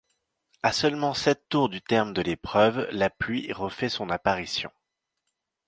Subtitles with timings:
[0.63, 4.71] A seulement sept tours du terme de l'épreuve, la pluie refait son apparition.